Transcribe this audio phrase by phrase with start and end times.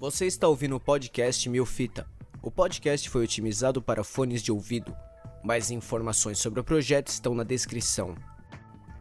[0.00, 2.08] Você está ouvindo o podcast Mil Fita.
[2.42, 4.96] O podcast foi otimizado para fones de ouvido.
[5.44, 8.16] Mais informações sobre o projeto estão na descrição.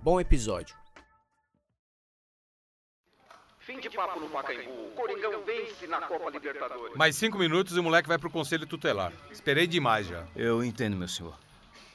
[0.03, 0.75] Bom episódio.
[3.59, 4.91] Fim de papo no Pacaembu.
[4.93, 6.93] Coringão vence na Copa Libertadores.
[6.97, 9.13] Mais cinco minutos e o moleque vai pro conselho tutelar.
[9.31, 10.27] Esperei demais já.
[10.35, 11.39] Eu entendo, meu senhor.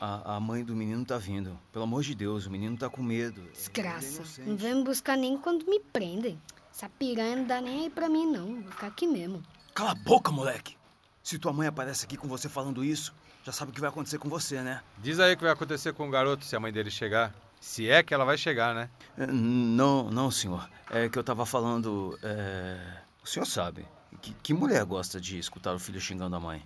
[0.00, 1.60] A, a mãe do menino tá vindo.
[1.70, 3.42] Pelo amor de Deus, o menino tá com medo.
[3.52, 4.22] Desgraça.
[4.40, 6.40] É Não vem me buscar nem quando me prendem.
[6.74, 8.62] Essa piranha não dá nem aí pra mim, não.
[8.62, 9.42] Vou ficar aqui mesmo.
[9.74, 10.76] Cala a boca, moleque!
[11.22, 14.18] Se tua mãe aparece aqui com você falando isso, já sabe o que vai acontecer
[14.18, 14.82] com você, né?
[14.98, 17.32] Diz aí o que vai acontecer com o garoto se a mãe dele chegar.
[17.60, 18.90] Se é que ela vai chegar, né?
[19.16, 20.68] É, Não, não, senhor.
[20.90, 22.18] É que eu tava falando.
[22.22, 22.78] é,
[23.22, 23.86] O senhor sabe.
[24.20, 26.62] Que, que mulher gosta de escutar o filho xingando a mãe?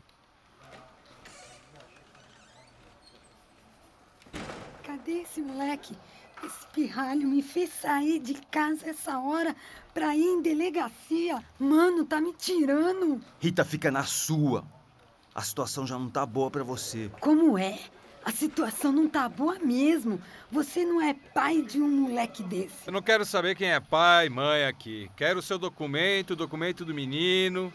[5.31, 5.95] Esse moleque?
[6.43, 9.55] Esse pirralho me fez sair de casa essa hora
[9.93, 11.43] pra ir em delegacia.
[11.59, 13.21] Mano, tá me tirando.
[13.41, 14.65] Rita, fica na sua.
[15.35, 17.11] A situação já não tá boa pra você.
[17.21, 17.79] Como é?
[18.25, 20.21] A situação não tá boa mesmo.
[20.51, 22.87] Você não é pai de um moleque desse.
[22.87, 25.11] Eu não quero saber quem é pai, mãe aqui.
[25.17, 27.73] Quero o seu documento, o documento do menino.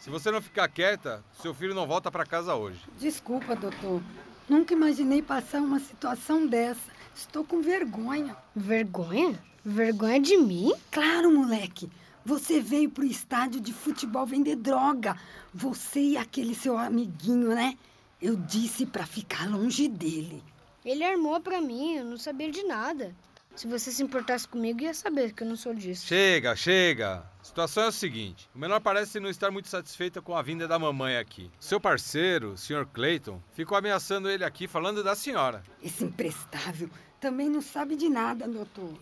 [0.00, 2.80] Se você não ficar quieta, seu filho não volta pra casa hoje.
[2.98, 4.02] Desculpa, doutor.
[4.48, 6.90] Nunca imaginei passar uma situação dessa.
[7.14, 8.36] Estou com vergonha.
[8.54, 9.38] Vergonha?
[9.64, 10.72] Vergonha de mim?
[10.90, 11.88] Claro, moleque.
[12.24, 15.16] Você veio pro estádio de futebol vender droga.
[15.54, 17.76] Você e aquele seu amiguinho, né?
[18.20, 20.42] Eu disse pra ficar longe dele.
[20.84, 23.14] Ele armou pra mim, eu não sabia de nada.
[23.54, 26.06] Se você se importasse comigo, ia saber que eu não sou disso.
[26.06, 27.24] Chega, chega.
[27.40, 30.66] A situação é o seguinte: o menor parece não estar muito satisfeito com a vinda
[30.66, 31.50] da mamãe aqui.
[31.60, 32.86] Seu parceiro, o Sr.
[32.92, 35.62] Clayton, ficou ameaçando ele aqui falando da senhora.
[35.82, 36.88] Esse imprestável
[37.20, 38.94] também não sabe de nada, doutor.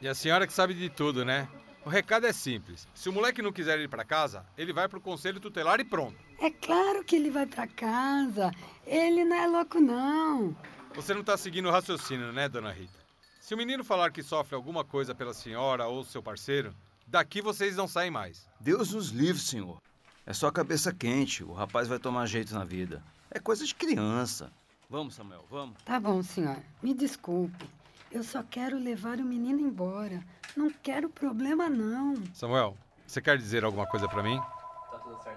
[0.00, 1.48] E a senhora que sabe de tudo, né?
[1.84, 2.86] O recado é simples.
[2.94, 6.16] Se o moleque não quiser ir pra casa, ele vai pro conselho tutelar e pronto.
[6.40, 8.50] É claro que ele vai pra casa.
[8.86, 10.56] Ele não é louco, não.
[10.94, 13.07] Você não tá seguindo o raciocínio, né, dona Rita?
[13.48, 16.74] Se o menino falar que sofre alguma coisa pela senhora ou seu parceiro,
[17.06, 18.46] daqui vocês não saem mais.
[18.60, 19.80] Deus nos livre, senhor.
[20.26, 21.42] É só cabeça quente.
[21.42, 23.02] O rapaz vai tomar jeito na vida.
[23.30, 24.52] É coisa de criança.
[24.90, 25.82] Vamos, Samuel, vamos.
[25.82, 26.62] Tá bom, senhora.
[26.82, 27.66] Me desculpe.
[28.12, 30.22] Eu só quero levar o menino embora.
[30.54, 32.22] Não quero problema, não.
[32.34, 32.76] Samuel,
[33.06, 34.38] você quer dizer alguma coisa pra mim?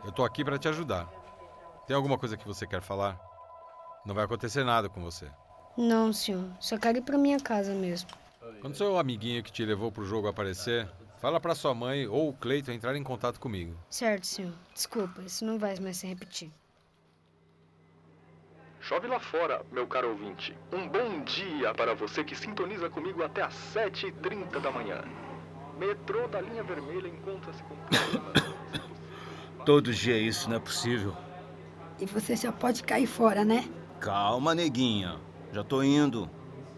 [0.04, 1.08] Eu tô aqui pra te ajudar.
[1.88, 3.18] Tem alguma coisa que você quer falar?
[4.06, 5.32] Não vai acontecer nada com você.
[5.78, 6.46] Não, senhor.
[6.60, 8.10] Só quero ir pra minha casa mesmo.
[8.60, 10.88] Quando seu amiguinho que te levou pro jogo aparecer,
[11.20, 13.76] fala pra sua mãe ou o Cleiton entrar em contato comigo.
[13.90, 14.54] Certo, senhor.
[14.74, 16.52] Desculpa, isso não vai mais se repetir.
[18.82, 20.58] Chove lá fora, meu caro ouvinte.
[20.72, 25.04] Um bom dia para você que sintoniza comigo até às 7h30 da manhã.
[25.78, 27.76] Metrô da linha vermelha encontra-se com
[29.66, 31.16] Todo dia isso não é possível.
[32.00, 33.70] E você já pode cair fora, né?
[34.00, 35.20] Calma, neguinha.
[35.52, 36.30] Já tô indo.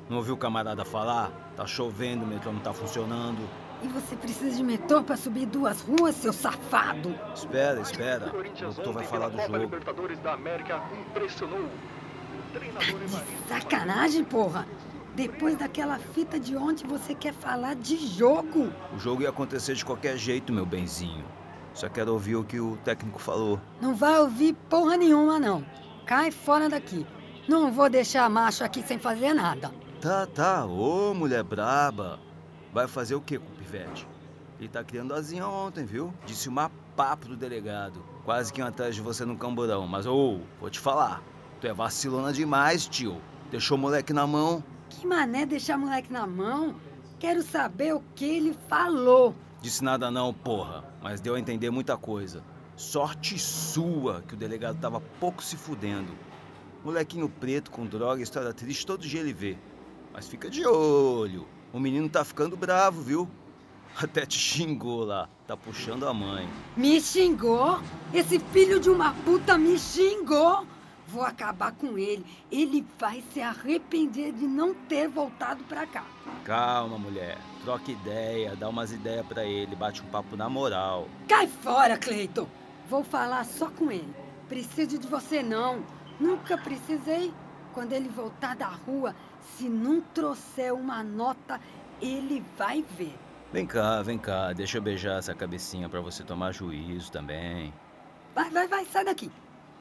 [0.09, 1.31] Não ouviu o camarada falar?
[1.56, 3.39] Tá chovendo, o metrô não tá funcionando.
[3.84, 7.13] E você precisa de metrô pra subir duas ruas, seu safado?
[7.35, 8.28] Espera, espera.
[8.28, 9.57] O doutor vai falar do jogo.
[9.57, 11.59] Libertadores da América impressionou.
[11.59, 14.66] O treinador Evarista Sacanagem, porra.
[15.16, 18.72] Depois daquela fita de ontem, você quer falar de jogo?
[18.95, 21.23] O jogo ia acontecer de qualquer jeito, meu benzinho.
[21.73, 23.59] Só quero ouvir o que o técnico falou.
[23.81, 25.63] Não vai ouvir porra nenhuma, não.
[26.06, 27.06] Cai fora daqui.
[27.47, 29.71] Não vou deixar macho aqui sem fazer nada.
[29.99, 30.65] Tá, tá.
[30.65, 32.19] Ô, mulher braba.
[32.73, 34.07] Vai fazer o que com o pivete?
[34.59, 36.13] Ele tá criando asinha ontem, viu?
[36.25, 38.03] Disse uma pá pro delegado.
[38.23, 39.85] Quase que iam atrás de você no camburão.
[39.85, 41.21] Mas, ô, vou te falar.
[41.59, 43.21] Tu é vacilona demais, tio.
[43.51, 44.63] Deixou o moleque na mão.
[44.89, 46.75] Que mané deixar moleque na mão?
[47.19, 49.35] Quero saber o que ele falou.
[49.61, 50.83] Disse nada não, porra.
[51.01, 52.41] Mas deu a entender muita coisa.
[52.75, 56.13] Sorte sua que o delegado tava pouco se fudendo.
[56.83, 59.57] Molequinho preto com droga, história triste, todo dia ele vê.
[60.11, 61.47] Mas fica de olho.
[61.71, 63.29] O menino tá ficando bravo, viu?
[63.95, 65.29] Até te xingou lá.
[65.47, 66.47] Tá puxando a mãe.
[66.75, 67.80] Me xingou?
[68.13, 70.65] Esse filho de uma puta me xingou?
[71.07, 72.25] Vou acabar com ele.
[72.51, 76.03] Ele vai se arrepender de não ter voltado pra cá.
[76.44, 77.38] Calma, mulher.
[77.63, 81.07] Troca ideia, dá umas ideias pra ele, bate um papo na moral.
[81.27, 82.47] Cai fora, Cleiton.
[82.89, 84.13] Vou falar só com ele.
[84.50, 85.83] Preciso de você não.
[86.23, 87.33] Nunca precisei.
[87.73, 91.59] Quando ele voltar da rua, se não trouxer uma nota,
[92.01, 93.13] ele vai ver.
[93.51, 97.73] Vem cá, vem cá, deixa eu beijar essa cabecinha pra você tomar juízo também.
[98.33, 99.29] Vai, vai, vai, sai daqui.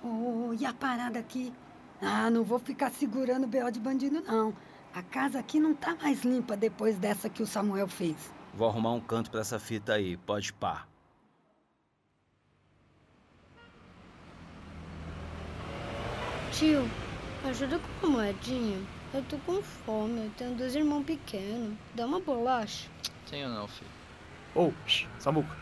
[0.03, 1.55] Oh, e a parada aqui?
[2.01, 3.71] Ah, não vou ficar segurando o B.O.
[3.71, 4.53] de bandido, não.
[4.93, 8.17] A casa aqui não tá mais limpa depois dessa que o Samuel fez.
[8.53, 10.87] Vou arrumar um canto pra essa fita aí, pode pá.
[16.53, 16.87] Tio,
[17.49, 18.79] ajuda com uma moedinha.
[19.15, 21.75] Eu tô com fome, eu tenho dois irmãos pequenos.
[21.95, 22.91] Dá uma bolacha.
[23.31, 23.91] Tenho não, filho.
[24.55, 24.73] Ô, oh,
[25.19, 25.57] Samuca.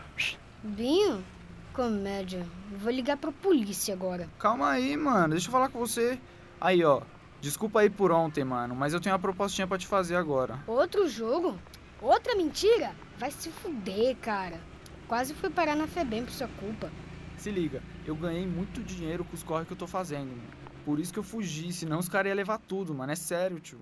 [0.61, 1.23] Binho?
[1.71, 2.45] Comédia.
[2.77, 4.27] Vou ligar pra polícia agora.
[4.37, 5.29] Calma aí, mano.
[5.29, 6.19] Deixa eu falar com você.
[6.59, 7.01] Aí, ó.
[7.39, 10.59] Desculpa aí por ontem, mano, mas eu tenho uma propostinha pra te fazer agora.
[10.67, 11.57] Outro jogo?
[12.01, 12.93] Outra mentira?
[13.17, 14.59] Vai se fuder, cara.
[15.07, 16.91] Quase fui parar na FEBEM por sua culpa.
[17.37, 20.60] Se liga, eu ganhei muito dinheiro com os corre que eu tô fazendo, mano.
[20.85, 23.11] Por isso que eu fugi, senão os caras iam levar tudo, mano.
[23.11, 23.79] É sério, tio.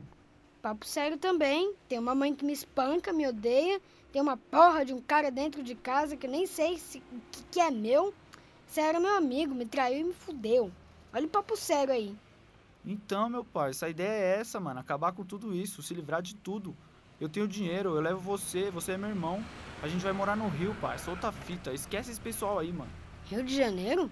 [0.61, 1.73] Papo sério também.
[1.87, 3.79] Tem uma mãe que me espanca, me odeia.
[4.11, 7.21] Tem uma porra de um cara dentro de casa que eu nem sei se, o
[7.31, 8.13] que, que é meu.
[8.67, 10.71] Você era meu amigo, me traiu e me fudeu.
[11.13, 12.15] Olha o papo sério aí.
[12.85, 14.79] Então, meu pai, essa ideia é essa, mano.
[14.79, 16.75] Acabar com tudo isso, se livrar de tudo.
[17.19, 19.43] Eu tenho dinheiro, eu levo você, você é meu irmão.
[19.81, 20.97] A gente vai morar no Rio, pai.
[20.97, 21.73] Solta a fita.
[21.73, 22.91] Esquece esse pessoal aí, mano.
[23.25, 24.09] Rio de Janeiro?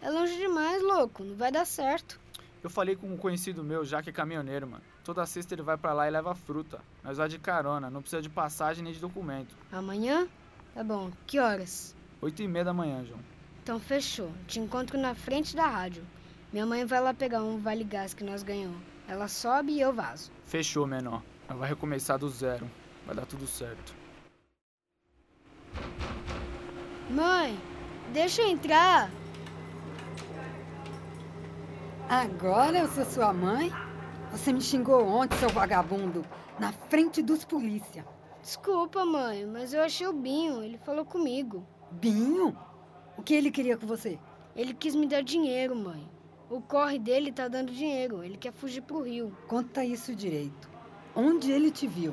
[0.00, 1.22] É longe demais, louco.
[1.24, 2.20] Não vai dar certo.
[2.62, 4.82] Eu falei com um conhecido meu, já que é caminhoneiro, mano.
[5.02, 6.80] Toda sexta ele vai para lá e leva fruta.
[7.02, 9.56] Nós vai de carona, não precisa de passagem nem de documento.
[9.72, 10.28] Amanhã?
[10.74, 11.10] Tá bom.
[11.26, 11.96] Que horas?
[12.20, 13.20] Oito e meia da manhã, João.
[13.62, 14.30] Então fechou.
[14.46, 16.04] Te encontro na frente da rádio.
[16.52, 18.78] Minha mãe vai lá pegar um vale gás que nós ganhamos.
[19.08, 20.30] Ela sobe e eu vazo.
[20.44, 21.22] Fechou, menor.
[21.48, 22.70] Ela vai recomeçar do zero.
[23.06, 23.94] Vai dar tudo certo.
[27.08, 27.58] Mãe,
[28.12, 29.10] deixa eu entrar.
[32.10, 33.70] Agora eu sou sua mãe?
[34.32, 36.26] Você me xingou ontem, seu vagabundo,
[36.58, 38.04] na frente dos polícia.
[38.42, 40.60] Desculpa, mãe, mas eu achei o Binho.
[40.60, 41.64] Ele falou comigo.
[41.88, 42.58] Binho?
[43.16, 44.18] O que ele queria com você?
[44.56, 46.10] Ele quis me dar dinheiro, mãe.
[46.50, 48.24] O corre dele tá dando dinheiro.
[48.24, 49.32] Ele quer fugir pro Rio.
[49.46, 50.68] Conta isso direito.
[51.14, 52.12] Onde ele te viu?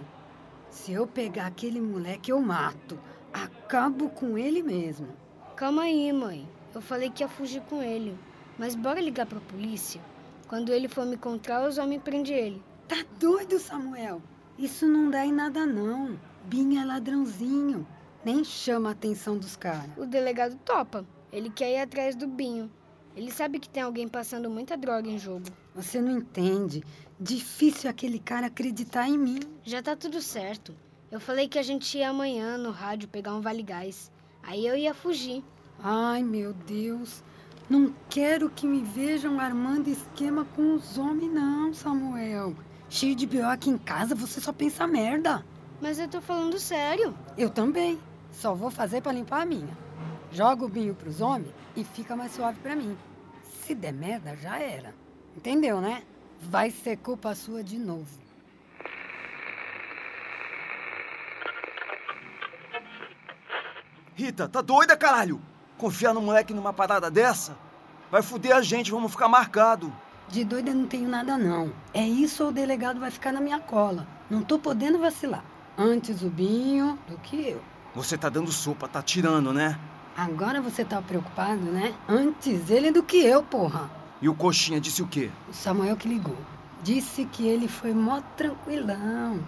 [0.69, 2.99] Se eu pegar aquele moleque, eu mato.
[3.33, 5.07] Acabo com ele mesmo.
[5.55, 6.47] Calma aí, mãe.
[6.75, 8.15] Eu falei que ia fugir com ele.
[8.57, 10.01] Mas bora ligar pra polícia?
[10.47, 12.63] Quando ele for me encontrar, os homens prendem ele.
[12.87, 14.21] Tá doido, Samuel?
[14.57, 16.17] Isso não dá em nada, não.
[16.45, 17.85] Binha é ladrãozinho.
[18.23, 19.89] Nem chama a atenção dos caras.
[19.97, 21.05] O delegado topa.
[21.31, 22.71] Ele quer ir atrás do Binho.
[23.15, 25.45] Ele sabe que tem alguém passando muita droga em jogo.
[25.75, 26.83] Você não entende.
[27.19, 29.39] Difícil aquele cara acreditar em mim.
[29.63, 30.75] Já tá tudo certo.
[31.11, 34.11] Eu falei que a gente ia amanhã no rádio pegar um vale gás.
[34.43, 35.43] Aí eu ia fugir.
[35.79, 37.23] Ai, meu Deus.
[37.69, 42.55] Não quero que me vejam armando esquema com os homens, não, Samuel.
[42.89, 43.45] Cheio de B.O.
[43.45, 45.45] aqui em casa, você só pensa merda.
[45.81, 47.13] Mas eu tô falando sério.
[47.37, 47.99] Eu também.
[48.31, 49.77] Só vou fazer para limpar a minha.
[50.31, 52.97] Joga o binho pros homens e fica mais suave para mim.
[53.63, 54.95] Se der merda, já era.
[55.35, 56.03] Entendeu, né?
[56.39, 58.07] Vai ser culpa sua de novo.
[64.15, 65.41] Rita, tá doida, caralho?
[65.77, 67.55] Confiar no moleque numa parada dessa?
[68.09, 69.93] Vai fuder a gente, vamos ficar marcado.
[70.29, 71.71] De doida não tenho nada, não.
[71.93, 74.07] É isso ou o delegado vai ficar na minha cola.
[74.29, 75.43] Não tô podendo vacilar.
[75.77, 77.61] Antes o Binho do que eu.
[77.93, 79.79] Você tá dando sopa, tá tirando, né?
[80.17, 81.93] Agora você tá preocupado, né?
[82.09, 83.89] Antes ele do que eu, porra.
[84.19, 85.29] E o Coxinha disse o quê?
[85.47, 86.37] O Samuel que ligou.
[86.81, 89.39] Disse que ele foi mó tranquilão.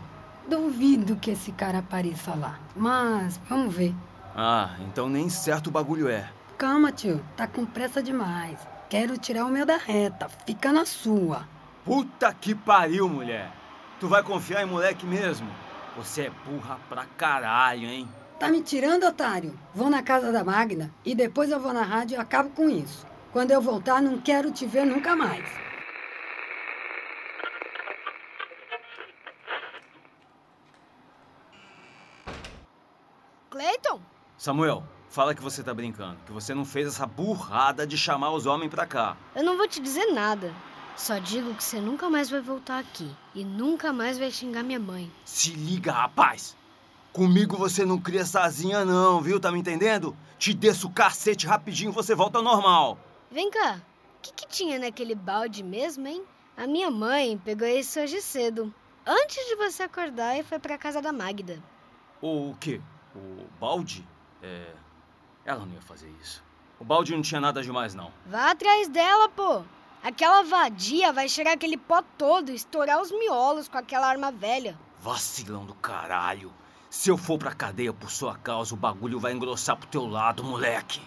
[0.47, 2.59] Duvido que esse cara apareça lá.
[2.75, 3.95] Mas vamos ver.
[4.35, 6.29] Ah, então nem certo o bagulho é.
[6.57, 7.23] Calma, tio.
[7.35, 8.59] Tá com pressa demais.
[8.89, 10.27] Quero tirar o meu da reta.
[10.45, 11.47] Fica na sua.
[11.85, 13.51] Puta que pariu, mulher.
[13.99, 15.49] Tu vai confiar em moleque mesmo?
[15.95, 18.07] Você é burra pra caralho, hein?
[18.39, 19.57] Tá me tirando, otário?
[19.75, 23.05] Vou na casa da Magda e depois eu vou na rádio e acabo com isso.
[23.33, 25.45] Quando eu voltar, não quero te ver nunca mais.
[33.49, 33.99] Cleiton?
[34.39, 38.45] Samuel, fala que você tá brincando, que você não fez essa burrada de chamar os
[38.45, 39.17] homens pra cá.
[39.35, 40.53] Eu não vou te dizer nada.
[40.95, 44.79] Só digo que você nunca mais vai voltar aqui e nunca mais vai xingar minha
[44.79, 45.11] mãe.
[45.25, 46.55] Se liga, rapaz!
[47.11, 49.41] Comigo você não cria sozinha não, viu?
[49.41, 50.15] Tá me entendendo?
[50.37, 52.97] Te desço o cacete rapidinho, você volta ao normal.
[53.29, 53.81] Vem cá,
[54.17, 56.23] o que, que tinha naquele balde mesmo, hein?
[56.55, 58.73] A minha mãe pegou isso hoje cedo,
[59.05, 61.61] antes de você acordar e foi pra casa da Magda.
[62.21, 62.79] O quê?
[63.13, 64.07] O balde?
[64.41, 64.73] É.
[65.45, 66.43] Ela não ia fazer isso.
[66.79, 68.11] O balde não tinha nada demais, não.
[68.25, 69.63] Vá atrás dela, pô.
[70.01, 74.79] Aquela vadia vai cheirar aquele pó todo e estourar os miolos com aquela arma velha.
[74.99, 76.53] Vacilão do caralho.
[76.89, 80.43] Se eu for pra cadeia por sua causa, o bagulho vai engrossar pro teu lado,
[80.43, 81.01] moleque.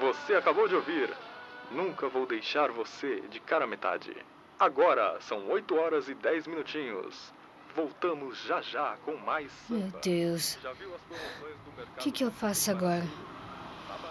[0.00, 1.16] Você acabou de ouvir
[1.70, 4.14] Nunca Vou Deixar Você de Cara a Metade.
[4.58, 7.32] Agora são 8 horas e 10 minutinhos.
[7.76, 10.00] Voltamos já já com mais Meu samba.
[10.00, 13.06] Deus, promoções do o que, que eu faço agora?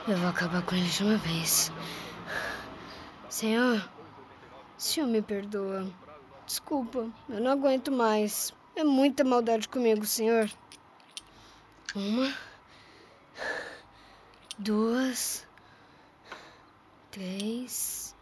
[0.07, 1.71] Eu vou acabar com ele de uma vez.
[3.27, 3.77] Senhor,
[4.77, 5.91] o senhor me perdoa.
[6.45, 8.53] Desculpa, eu não aguento mais.
[8.75, 10.47] É muita maldade comigo, senhor.
[11.95, 12.31] Uma,
[14.59, 15.47] duas,
[17.09, 18.15] três,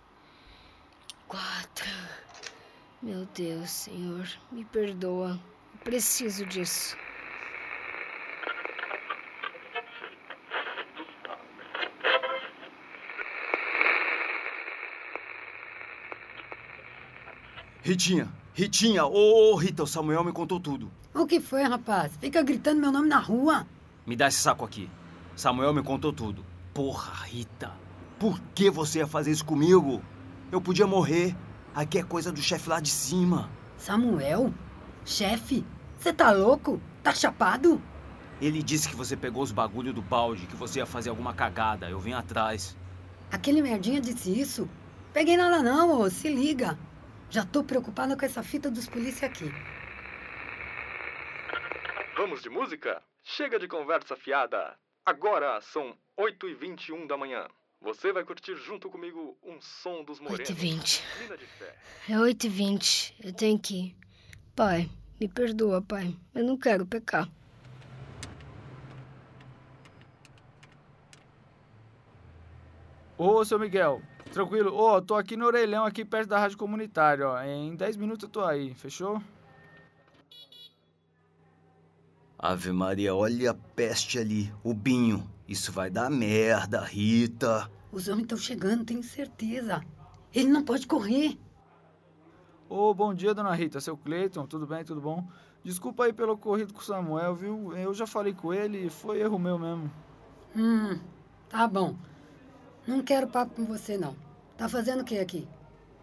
[1.27, 2.22] quatro.
[3.03, 5.37] Meu Deus, senhor, me perdoa.
[5.73, 6.95] Eu preciso disso.
[17.81, 20.89] Ritinha, Ritinha, ô Rita, o Samuel me contou tudo.
[21.13, 22.15] O que foi, rapaz?
[22.21, 23.67] Fica gritando meu nome na rua.
[24.07, 24.89] Me dá esse saco aqui.
[25.35, 26.45] Samuel me contou tudo.
[26.73, 27.73] Porra, Rita,
[28.17, 30.01] por que você ia fazer isso comigo?
[30.49, 31.35] Eu podia morrer.
[31.75, 33.49] Aqui é coisa do chefe lá de cima.
[33.77, 34.53] Samuel?
[35.05, 35.65] Chefe?
[35.97, 36.79] Você tá louco?
[37.01, 37.81] Tá chapado?
[38.39, 41.89] Ele disse que você pegou os bagulho do balde, que você ia fazer alguma cagada.
[41.89, 42.77] Eu vim atrás.
[43.31, 44.69] Aquele merdinha disse isso?
[45.11, 46.09] Peguei nada não, ô.
[46.09, 46.77] Se liga.
[47.29, 49.51] Já tô preocupada com essa fita dos polícia aqui.
[52.15, 53.01] Vamos de música?
[53.23, 54.77] Chega de conversa fiada.
[55.03, 57.47] Agora são 8h21 da manhã.
[57.83, 60.49] Você vai curtir junto comigo um som dos morenos.
[60.49, 61.01] 8h20.
[61.21, 61.75] Mina de fé.
[62.07, 63.13] É 8h20.
[63.21, 63.97] Eu tenho que ir.
[64.55, 66.17] Pai, me perdoa, pai.
[66.33, 67.29] Eu não quero pecar.
[73.17, 74.73] Ô, seu Miguel, tranquilo.
[74.73, 77.43] Ô, tô aqui no orelhão, aqui perto da rádio comunitária, ó.
[77.43, 79.21] Em 10 minutos eu tô aí, fechou?
[82.39, 84.53] Ave Maria, olha a peste ali.
[84.63, 85.32] O Binho.
[85.47, 87.69] Isso vai dar merda, Rita.
[87.91, 89.83] Os homens estão chegando, tenho certeza.
[90.33, 91.37] Ele não pode correr.
[92.69, 93.79] Ô, bom dia, dona Rita.
[93.79, 95.27] Seu Cleiton, tudo bem, tudo bom?
[95.63, 97.77] Desculpa aí pelo ocorrido com o Samuel, viu?
[97.77, 99.91] Eu já falei com ele, foi erro meu mesmo.
[100.55, 100.99] Hum,
[101.49, 101.95] tá bom.
[102.85, 104.15] Não quero papo com você, não.
[104.57, 105.47] Tá fazendo o que aqui?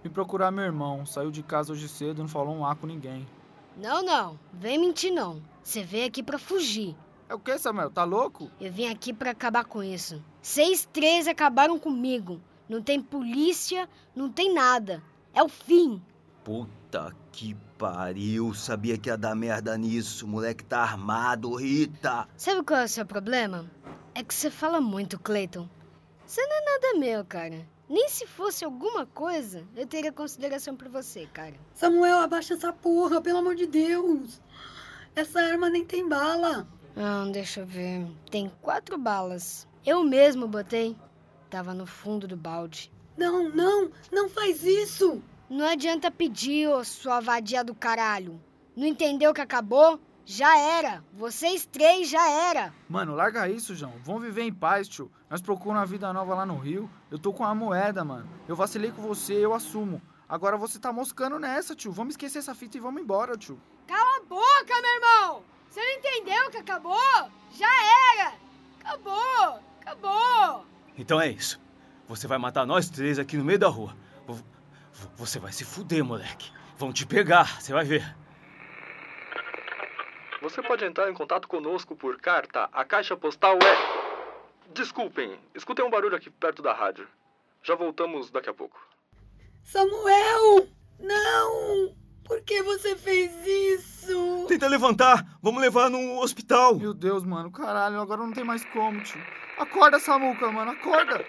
[0.03, 1.05] Vim procurar meu irmão.
[1.05, 3.27] Saiu de casa hoje cedo e não falou um A com ninguém.
[3.77, 4.39] Não, não.
[4.53, 5.43] Vem mentir, não.
[5.63, 6.97] Você veio aqui pra fugir.
[7.31, 7.93] É o que, Samuel?
[7.93, 8.51] Tá louco?
[8.61, 10.21] Eu vim aqui pra acabar com isso.
[10.43, 12.41] Seis, três acabaram comigo.
[12.69, 15.01] Não tem polícia, não tem nada.
[15.33, 16.03] É o fim.
[16.43, 18.53] Puta que pariu.
[18.53, 20.27] Sabia que ia dar merda nisso.
[20.27, 22.27] O moleque tá armado, Rita.
[22.37, 23.71] Sabe qual é o seu problema?
[24.13, 25.71] É que você fala muito, Clayton.
[26.27, 27.65] Você não é nada meu, cara.
[27.89, 31.55] Nem se fosse alguma coisa, eu teria consideração por você, cara.
[31.75, 34.41] Samuel, abaixa essa porra, pelo amor de Deus.
[35.15, 36.67] Essa arma nem tem bala.
[37.03, 38.07] Ah, deixa eu ver.
[38.31, 39.67] Tem quatro balas.
[39.87, 40.95] Eu mesmo botei.
[41.49, 42.93] Tava no fundo do balde.
[43.17, 45.23] Não, não, não faz isso.
[45.49, 48.39] Não adianta pedir, ô sua vadia do caralho.
[48.77, 49.99] Não entendeu que acabou?
[50.27, 51.03] Já era.
[51.15, 52.71] Vocês três já era.
[52.87, 53.95] Mano, larga isso, João.
[54.05, 55.11] Vamos viver em paz, tio.
[55.31, 56.91] Nós procuramos uma vida nova lá no Rio.
[57.11, 58.29] Eu tô com a moeda, mano.
[58.47, 60.03] Eu vacilei com você, eu assumo.
[60.29, 61.93] Agora você tá moscando nessa, tio.
[61.93, 63.59] Vamos esquecer essa fita e vamos embora, tio.
[63.87, 65.60] Cala a boca, meu irmão!
[65.71, 66.99] Você não entendeu que acabou?
[67.53, 67.69] Já
[68.15, 68.35] era!
[68.85, 69.61] Acabou!
[69.81, 70.67] Acabou!
[70.99, 71.61] Então é isso.
[72.09, 73.97] Você vai matar nós três aqui no meio da rua.
[74.27, 74.35] Vo-
[74.93, 76.51] vo- Você vai se fuder, moleque.
[76.77, 78.17] Vão te pegar, você vai ver.
[80.43, 82.69] Você pode entrar em contato conosco por carta.
[82.73, 84.71] A caixa postal é.
[84.73, 87.07] Desculpem, escutei um barulho aqui perto da rádio.
[87.63, 88.81] Já voltamos daqui a pouco.
[89.63, 90.67] Samuel!
[90.99, 91.95] Não!
[92.51, 94.47] Por que você fez isso?
[94.49, 96.75] Tenta levantar, vamos levar no hospital.
[96.75, 97.49] Meu Deus, mano.
[97.53, 99.23] Caralho, agora não tem mais como, tio.
[99.57, 100.73] Acorda, Samuca, mano.
[100.73, 101.25] Acorda.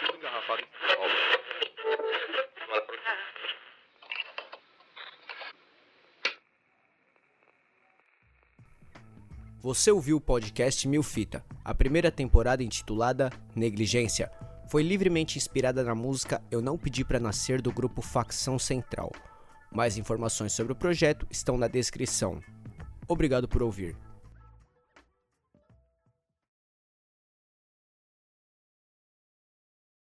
[0.00, 0.64] Tudo engarrafado.
[9.60, 11.44] Você ouviu o podcast Mil Fita.
[11.64, 14.30] A primeira temporada intitulada Negligência
[14.68, 19.10] foi livremente inspirada na música Eu Não Pedi Pra Nascer do grupo Facção Central.
[19.72, 22.40] Mais informações sobre o projeto estão na descrição.
[23.08, 23.96] Obrigado por ouvir.